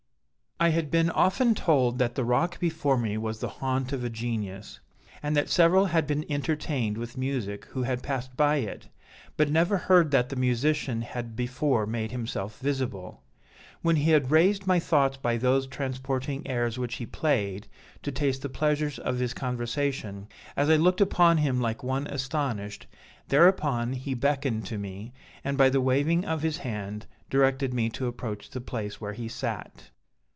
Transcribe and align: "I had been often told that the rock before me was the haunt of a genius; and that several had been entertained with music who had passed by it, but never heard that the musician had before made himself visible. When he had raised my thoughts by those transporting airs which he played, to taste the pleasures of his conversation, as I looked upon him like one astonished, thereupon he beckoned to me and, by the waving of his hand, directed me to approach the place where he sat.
"I 0.63 0.69
had 0.69 0.91
been 0.91 1.09
often 1.09 1.55
told 1.55 1.97
that 1.97 2.13
the 2.13 2.23
rock 2.23 2.59
before 2.59 2.95
me 2.95 3.17
was 3.17 3.39
the 3.39 3.47
haunt 3.49 3.93
of 3.93 4.03
a 4.03 4.11
genius; 4.11 4.79
and 5.23 5.35
that 5.35 5.49
several 5.49 5.87
had 5.87 6.05
been 6.05 6.23
entertained 6.29 6.99
with 6.99 7.17
music 7.17 7.65
who 7.69 7.81
had 7.81 8.03
passed 8.03 8.37
by 8.37 8.57
it, 8.57 8.87
but 9.37 9.49
never 9.49 9.75
heard 9.75 10.11
that 10.11 10.29
the 10.29 10.35
musician 10.35 11.01
had 11.01 11.35
before 11.35 11.87
made 11.87 12.11
himself 12.11 12.59
visible. 12.59 13.23
When 13.81 13.95
he 13.95 14.11
had 14.11 14.29
raised 14.29 14.67
my 14.67 14.77
thoughts 14.77 15.17
by 15.17 15.37
those 15.37 15.65
transporting 15.65 16.45
airs 16.47 16.77
which 16.77 16.97
he 16.97 17.07
played, 17.07 17.67
to 18.03 18.11
taste 18.11 18.43
the 18.43 18.47
pleasures 18.49 18.99
of 18.99 19.17
his 19.17 19.33
conversation, 19.33 20.27
as 20.55 20.69
I 20.69 20.75
looked 20.75 21.01
upon 21.01 21.37
him 21.37 21.59
like 21.59 21.81
one 21.81 22.05
astonished, 22.05 22.85
thereupon 23.29 23.93
he 23.93 24.13
beckoned 24.13 24.67
to 24.67 24.77
me 24.77 25.11
and, 25.43 25.57
by 25.57 25.69
the 25.71 25.81
waving 25.81 26.23
of 26.23 26.43
his 26.43 26.57
hand, 26.57 27.07
directed 27.31 27.73
me 27.73 27.89
to 27.89 28.05
approach 28.05 28.51
the 28.51 28.61
place 28.61 29.01
where 29.01 29.13
he 29.13 29.27
sat. 29.27 29.89